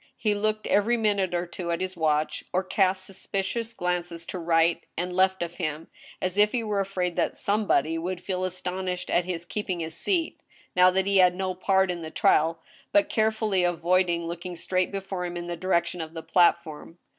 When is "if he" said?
6.39-6.63